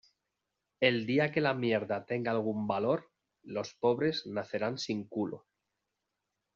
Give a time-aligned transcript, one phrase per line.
[0.79, 3.11] El día que la mierda tenga algún valor,
[3.43, 5.45] los pobres nacerán sin culo